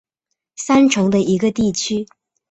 [0.55, 2.07] 三城的一个地区。